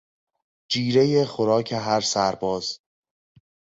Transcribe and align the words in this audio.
جیرهی 0.71 1.25
خوراک 1.25 1.71
هرسرباز 1.73 2.79